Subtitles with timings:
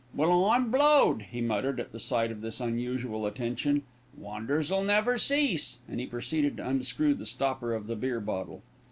[0.15, 3.83] "Well, I'm blowed!" he muttered, at the sight of this unusual attention.
[4.17, 8.63] "Wonders'll never cease," and he proceeded to unscrew the stopper of the beer bottle.